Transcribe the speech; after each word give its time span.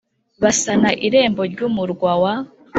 Basana 0.41 0.89
irembo 1.07 1.41
ry 1.51 1.59
umurwa 1.67 2.11
wa 2.21 2.33